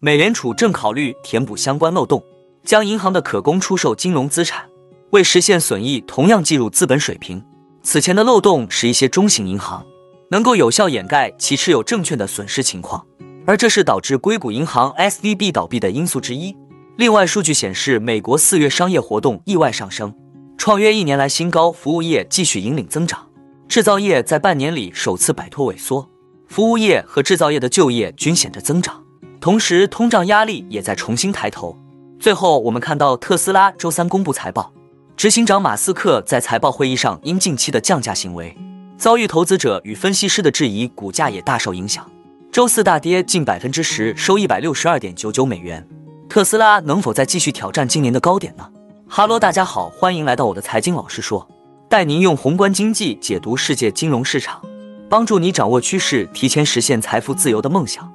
[0.00, 2.22] 美联储正考虑填补相关漏洞，
[2.64, 4.64] 将银行的可供出售金融资产
[5.10, 7.44] 为实现损益同样计入资本水平。
[7.82, 9.84] 此前的漏洞使一些中型银行
[10.30, 13.04] 能够有效掩盖其持有证券的损失情况，
[13.44, 16.56] 而这是导致硅谷银行 SVB 倒闭的因素之一。
[16.96, 20.14] 另外，数据显示，美国四月商业活动意外上升，
[20.56, 23.26] 创约一年来新高，服务业继续引领增长，
[23.68, 26.08] 制造业在半年里首次摆脱萎缩，
[26.46, 29.02] 服务业和制造业的就业均显着增长。
[29.40, 31.76] 同时，通胀压力也在重新抬头。
[32.18, 34.72] 最后，我们看到特斯拉周三公布财报，
[35.16, 38.56] 执行长马斯克在财报会议上因近期的降价行为
[38.96, 42.04] 遭遇投资者与分析师的质疑，股价也大受影响。
[42.50, 45.86] 周四大跌近百分之十，收一百六十二点九九美元。
[46.28, 48.68] 特斯拉能否再继续挑战今年的高点呢？
[49.08, 51.48] 哈喽，大家好，欢迎来到我的财经老师说，
[51.88, 54.60] 带您用宏观经济解读世界金融市场，
[55.08, 58.12] 帮助你掌握趋势，提前实现财富自由的梦想。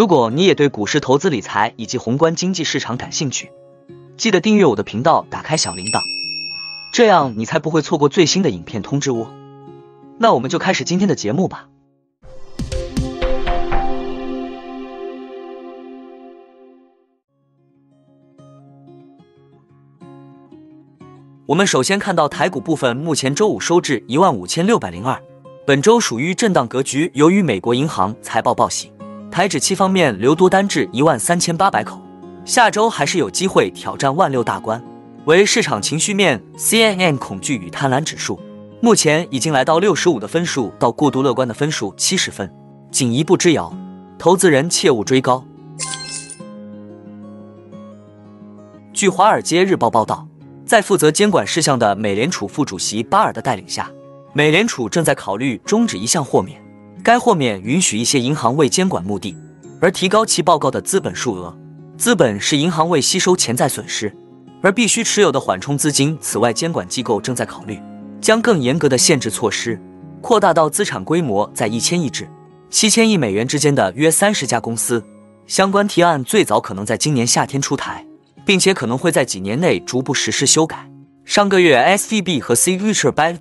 [0.00, 3.52] 如果你也对股市投资理财以及宏观经济市场感兴趣，
[4.16, 6.00] 记得订阅我的频道，打开小铃铛，
[6.94, 9.30] 这样你才不会错过最新的影片通知哦。
[10.18, 11.68] 那我们就开始今天的节目吧。
[21.44, 25.22] 我们首先看到台股部分，目前周五收至一万五千六百零二，
[25.66, 27.10] 本周属于震荡格局。
[27.12, 28.90] 由于美国银行财报报喜。
[29.30, 32.02] 台指期方面，留多单至一万三千八百口，
[32.44, 34.82] 下周还是有机会挑战万六大关。
[35.26, 38.40] 为市场情绪面，CNN 恐惧与贪婪指数
[38.80, 42.52] 目前已经来到六十五的分数，到过度乐观的分数七十分，
[42.90, 43.72] 仅一步之遥，
[44.18, 45.44] 投资人切勿追高。
[48.92, 50.26] 据《华尔街日报》报道，
[50.66, 53.88] 在负责监管事项的美联储副主席巴尔的带领下，
[54.32, 56.60] 美联储正在考虑终止一项豁免。
[57.02, 59.36] 该豁免允许一些银行为监管目的
[59.80, 61.56] 而提高其报告的资本数额。
[61.96, 64.14] 资本是银行为吸收潜在损失
[64.62, 66.16] 而必须持有的缓冲资金。
[66.20, 67.78] 此外，监管机构正在考虑
[68.20, 69.80] 将更严格的限制措施
[70.20, 72.28] 扩大到资产规模在一千亿至
[72.70, 75.02] 七千亿美元之间的约三十家公司。
[75.46, 78.06] 相关提案最早可能在今年夏天出台，
[78.44, 80.88] 并且可能会在几年内逐步实施修改。
[81.24, 83.40] 上个月，SVB 和 Signature Bank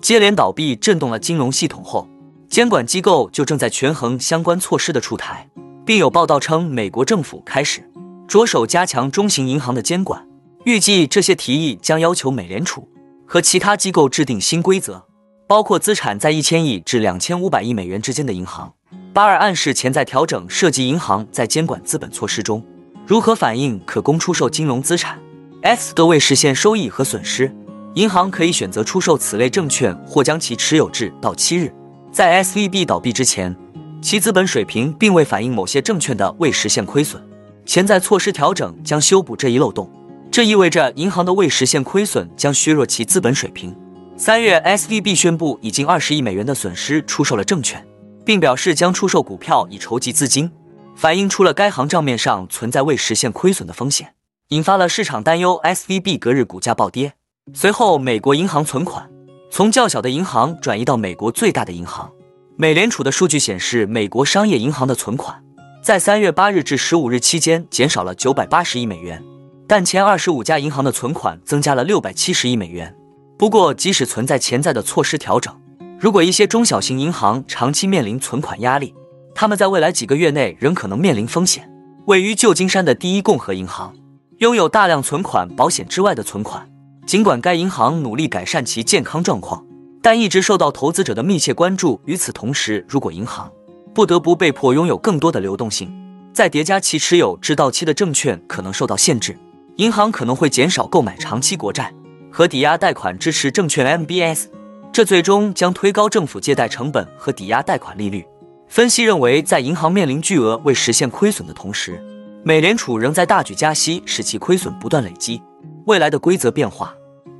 [0.00, 2.08] 接连倒闭，震动了金融系统后。
[2.48, 5.46] 监管机构就正在权衡相关措施的出台，
[5.84, 7.86] 并有报道称，美国政府开始
[8.26, 10.26] 着手加强中型银行的监管。
[10.64, 12.88] 预计这些提议将要求美联储
[13.26, 15.04] 和其他机构制定新规则，
[15.46, 18.72] 包括资产在一千亿至两千五百亿美元之间的银行。
[19.12, 22.64] 巴尔暗示潜在调整涉及银行在监管资本措施中
[23.06, 25.18] 如何反映可供出售金融资产。
[25.62, 27.54] F 的为实现收益和损失，
[27.94, 31.70] 银行可以选择出售此类证券或将其持有至到期日。
[32.10, 33.54] 在 SVB 倒闭之前，
[34.00, 37.22] 其资本水平并未反映某些证券的未实现亏损。
[37.66, 39.90] 潜在措施调整将修补这一漏洞，
[40.30, 43.76] 这意味着银行的未实现亏损将削弱其资本水平。
[44.16, 47.86] 三月，SVB 宣布已经二十亿美元的损失出售了证券，
[48.24, 50.50] 并表示将出售股票以筹集资金，
[50.96, 54.14] 反映出了该行账面上存在未实现亏损的风险，
[54.48, 55.60] 引发了市场担忧。
[55.62, 57.12] SVB 隔日股价暴跌。
[57.52, 59.10] 随后，美国银行存款。
[59.50, 62.10] 从较小的银行转移到美国最大的银行。
[62.56, 65.42] 美联储的数据显示，美国商业银行的存款
[65.82, 69.22] 在三月八日至十五日期间减少了九百八十亿美元，
[69.66, 72.94] 但前二十五家银行的存款增加了六百七十亿美元。
[73.38, 75.54] 不过，即使存在潜在的措施调整，
[75.98, 78.92] 如果一些中小型银行长期面临存款压力，
[79.34, 81.70] 他们在未来几个月内仍可能面临风险。
[82.06, 83.94] 位于旧金山的第一共和银行
[84.38, 86.68] 拥有大量存款保险之外的存款。
[87.08, 89.64] 尽管该银行努力改善其健康状况，
[90.02, 91.98] 但一直受到投资者的密切关注。
[92.04, 93.50] 与此同时，如果银行
[93.94, 95.90] 不得不被迫拥有更多的流动性，
[96.34, 99.34] 再叠加其持有至到期的证券可能受到限制，
[99.76, 101.90] 银行可能会减少购买长期国债
[102.30, 104.48] 和抵押贷款支持证券 （MBS），
[104.92, 108.22] 这最终将推高政府借贷成本和抵押贷款利率。
[108.68, 112.04] 分析认为，在银行面临巨额未实现亏损的同时，
[112.44, 115.40] 美联储仍在大举加息，使其亏损不断累积。
[115.86, 116.94] 未来的规则变化。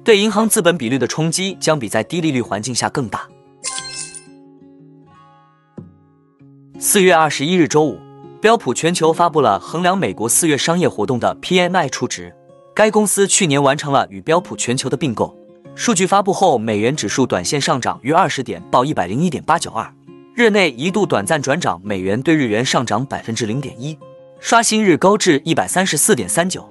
[0.08, 3.28] 对银行资本比率的冲击将比在低利率环境下更大。
[6.78, 7.98] 四月二十一日周五，
[8.40, 12.34] 标普全球发布了衡量美国四月商业活动的 PMI 初值。
[12.74, 15.36] 该公司去年完成了与标普全球的并购。
[15.74, 19.94] 数据发布后，美元指数短线上涨逾二十点，报一百零一点八九二。
[20.34, 23.98] 日内一度短暂转涨，美元对日元上涨百分之零点一，
[24.40, 26.66] 刷新日高至一百三十四点三九。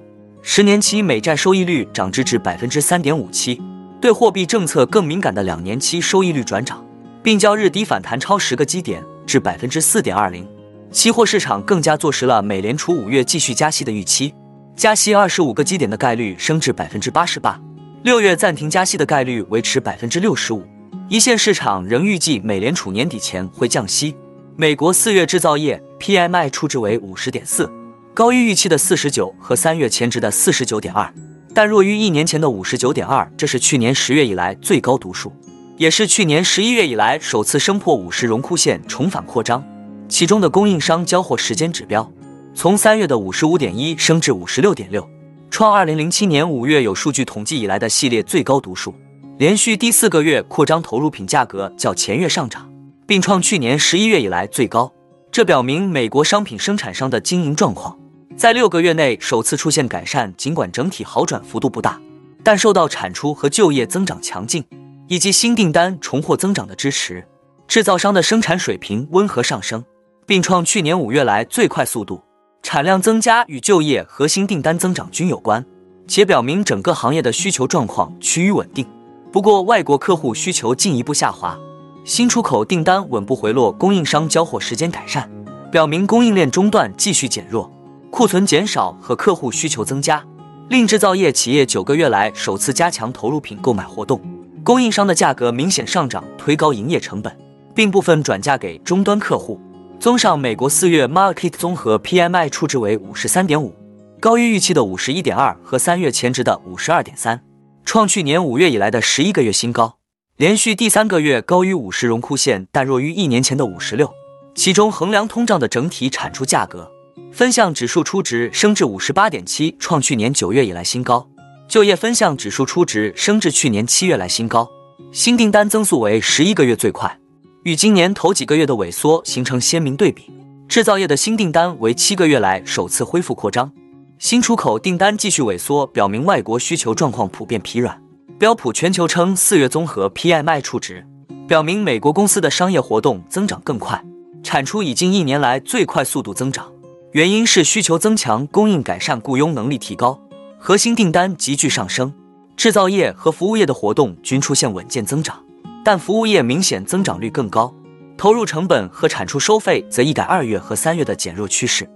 [0.50, 3.60] 十年期美债收益率涨至至百分之三点五七，
[4.00, 6.82] 对货币政策更敏感的两年期收益率转涨，
[7.22, 10.48] 并较日底反弹超十个基点至百分之四点二零。
[10.90, 14.32] 期货市场更加坐实了美联储五月继续加息的预期，
[14.74, 17.60] 加息二十五个基点的概率升至百分之八十八，
[18.02, 20.64] 六月暂停加息的概率维持百分之六十五。
[21.10, 24.16] 一线市场仍预计美联储年底前会降息。
[24.56, 27.70] 美国四月制造业 PMI 初值为五十点四，
[28.18, 31.08] 高于预期的四十九和三月前值的四十九点二，
[31.54, 35.32] 但弱于一年前的五十九点二，这是去年十月以来最高读数，
[35.76, 39.64] 也是去年十一月以来首次升破五十荣枯线，重返扩张。
[40.08, 42.10] 其中的供应商交货时间指标，
[42.56, 45.08] 从三月的五十五点一升至五十六点六，
[45.48, 48.92] 创二零零七年五月有数据统计以来的系列最高读数。
[49.38, 52.68] 连续第四个月扩张投入品价格较前月上涨，
[53.06, 54.92] 并创去年十一月以来最高。
[55.30, 57.96] 这表明美国商品生产商的经营状况
[58.38, 60.32] 在六个月内首次出现改善。
[60.36, 62.00] 尽管整体好转幅度不大，
[62.44, 64.64] 但受到产出和就业增长强劲
[65.08, 67.26] 以及新订单重获增长的支持，
[67.66, 69.84] 制造商的生产水平温和上升，
[70.24, 72.22] 并创去年五月来最快速度。
[72.62, 75.66] 产量增加与就业和新订单增长均有关，
[76.06, 78.86] 且表明整个行业的需求状况趋于稳定。
[79.32, 81.58] 不过，外国客户需求进一步下滑，
[82.04, 85.28] 新出口订单稳步回落，供应商交货时间改善，
[85.72, 87.68] 表明供应链中断继续减弱，
[88.10, 90.24] 库存减少和客户需求增加，
[90.68, 94.20] 令制造业企业九个月来首次加强投入品购买活动，
[94.64, 97.36] 供应商的价格明显上涨，推高营业成本，
[97.74, 99.60] 并部分转嫁给终端客户。
[100.00, 103.74] 综上，美国四月 Market 综合 PMI 初值为五十三点五，
[104.20, 107.40] 高于预期的五十一点二和三月前值的五十二点三。
[107.84, 109.98] 创去年五月以来的十一个月新高，
[110.36, 114.12] 连续第三个月高于五十荣枯线，但弱于一年前的五十六。
[114.54, 116.90] 其中衡量通胀的整体产出价格
[117.32, 121.28] 分项指数初值升至五十八点七，创去年九月以来新高。
[121.68, 124.68] 就业分项指数初值升至去年七月来新高。
[125.12, 127.18] 新订单增速为十一个月最快，
[127.64, 130.30] 与今年头几个月的萎缩形成鲜明对比。
[130.68, 133.70] 制造业的新订单为七个月来首次恢复扩张。
[134.18, 138.02] 新出口订单继续萎缩，表明外国需求状况普遍疲软。
[138.38, 141.06] 标普全球称四月综合 PMI 初值，
[141.46, 144.02] 表明美国公司的商业活动增长更快，
[144.42, 146.70] 产出已近一年来最快速度增长。
[147.18, 150.16] 原因是需求增强、供应改善、雇佣能力提高，
[150.56, 152.14] 核心订单急剧上升。
[152.56, 155.44] 制造业和服务业的活动均出现稳健增长，
[155.84, 157.74] 但服务业明显增长率更高，
[158.16, 161.90] 投入成本和产出收费则一改二月和三月的减弱趋势。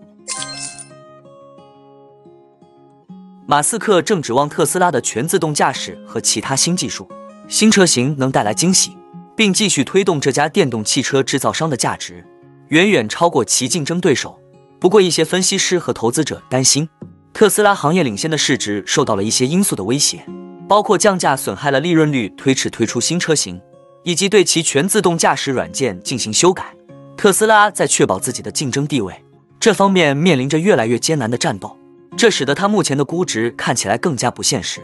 [3.47, 7.09] 马斯克正指望特斯拉的全自动驾驶和其他新技术、
[7.47, 8.97] 新车型能带来惊喜，
[9.37, 12.27] 并继续推动这家电动汽车制造商的价值
[12.71, 14.42] 远远超过其竞争对手。
[14.83, 16.89] 不过，一些分析师和投资者担心，
[17.33, 20.27] 特斯拉行业领先的市值受到了一些因素的威胁，
[20.69, 23.61] 包括降价损害了利润率、推迟推出新车型，
[24.03, 26.75] 以及对其全自动驾驶软件进行修改。
[27.17, 29.15] 特斯拉在确保自己的竞争地位
[29.61, 31.79] 这方面面临着越来越艰难的战斗。
[32.17, 34.81] 这使得它目前的估值看起来更加不现实。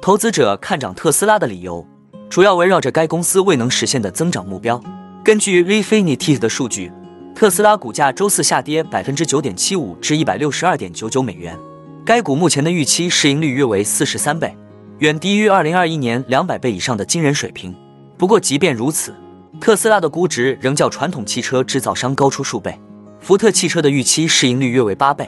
[0.00, 1.84] 投资者看涨特斯拉的理由，
[2.28, 4.80] 主要围绕着该公司未能实现的增长目标。
[5.24, 6.92] 根据 Refinitiv 的数据，
[7.40, 11.58] 特斯拉股价周四下跌百分之九点七五至一百六十二点九九美元。
[12.04, 14.54] 该股目前的预期市盈率约为四十三倍，
[14.98, 17.74] 远低于二零二一年两百倍以上的惊人水平。
[18.18, 19.14] 不过，即便如此，
[19.58, 22.78] 特斯拉的估值仍较传统汽车制造商高出数倍。
[23.20, 25.26] 福特汽车的预期市盈率约为八倍。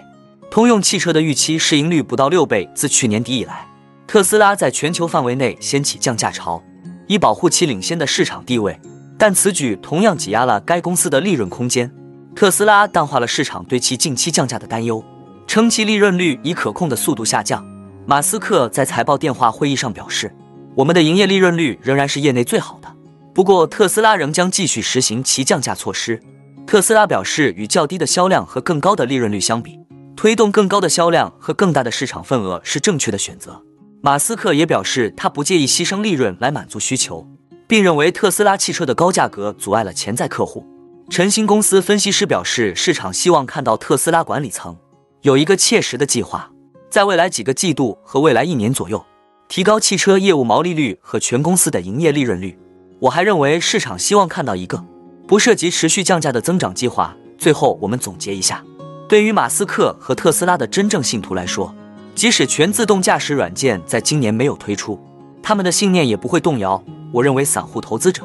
[0.50, 2.69] 通用汽车的预期市盈率不到六倍。
[2.75, 3.66] 自去年底以来，
[4.07, 6.62] 特斯拉在全球范围内掀起降价潮，
[7.07, 8.78] 以保护其领先的市场地位。
[9.16, 11.90] 但此举同样挤压了该公司的利润空间。
[12.34, 15.04] 特斯拉淡化了市场对其近期降价的担忧，
[15.46, 17.64] 称其利润率以可控的速度下降。
[18.06, 20.34] 马斯克在财报电话会议上表示
[20.74, 22.88] ：“我们的营业利润率仍然是业内最好的。
[23.34, 26.20] 不过，特斯拉仍将继续实行其降价措施。”
[26.66, 29.78] 特斯拉表示，与较低的销量和更高的利润率相比。
[30.16, 33.62] 推动更高的销量和更大的市场份额是正确的选择。
[34.00, 37.26] 马斯克也表示，他不介意牺牲利润来满足需求，
[37.66, 40.66] 并认为特斯拉汽车的高价格阻碍了潜在客户。
[41.12, 44.75] 晨星公司分析师表示，市场希望看到特斯拉管理层
[45.21, 46.50] 有一个切实的计划，
[46.88, 49.04] 在未来几个季度和未来一年左右
[49.47, 52.59] 提高汽车业务毛利率和全公司的营业利润率。
[52.99, 54.83] 我还认为，市场希望看到一个
[55.28, 57.14] 不涉及持续降价的增长计划。
[57.37, 58.64] 最后，我们总结一下。
[59.07, 61.75] 对于马斯克和特斯拉的真正信徒来说，
[62.14, 64.99] 即使全自动驾驶软件在今年没有推出，
[65.42, 66.83] 他们的信念也不会动摇。
[67.12, 68.23] 我认为散户投资者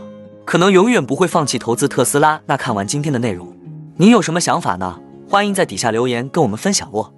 [0.48, 2.42] 可能永远不会放弃投资特斯拉。
[2.46, 3.54] 那看完今天的内容，
[3.98, 5.02] 您有什么想法呢？
[5.30, 7.14] 欢迎在底下留言跟我们分享哦。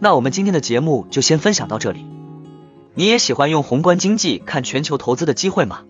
[0.00, 2.04] 那我们今天的节目就先分享到这里。
[2.94, 5.84] 你也喜欢用宏观经济看全球投资的机会吗？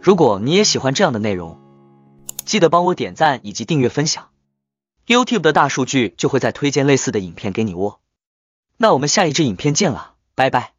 [0.00, 1.58] 如果你也喜欢这样的内容，
[2.46, 4.28] 记得帮我点赞以及订阅分享。
[5.06, 7.98] YouTube 的大数据就会再推荐类似的影片给你哦。
[8.78, 10.77] 那我们下一支影片见了，拜拜。